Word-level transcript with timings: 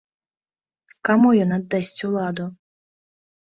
Каму 1.11 1.35
ён 1.47 1.55
аддасць 1.59 1.95
уладу? 2.11 2.51